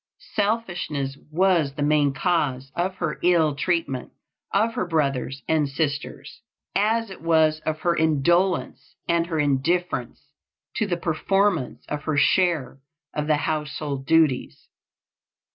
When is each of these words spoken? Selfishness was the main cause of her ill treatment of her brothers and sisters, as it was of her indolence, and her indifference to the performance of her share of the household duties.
Selfishness 0.33 1.15
was 1.29 1.75
the 1.75 1.83
main 1.83 2.11
cause 2.11 2.71
of 2.75 2.95
her 2.95 3.19
ill 3.21 3.53
treatment 3.53 4.11
of 4.51 4.73
her 4.73 4.87
brothers 4.87 5.43
and 5.47 5.69
sisters, 5.69 6.41
as 6.75 7.11
it 7.11 7.21
was 7.21 7.59
of 7.67 7.81
her 7.81 7.95
indolence, 7.95 8.95
and 9.07 9.27
her 9.27 9.37
indifference 9.37 10.33
to 10.75 10.87
the 10.87 10.97
performance 10.97 11.85
of 11.87 12.05
her 12.05 12.17
share 12.17 12.79
of 13.13 13.27
the 13.27 13.37
household 13.37 14.07
duties. 14.07 14.69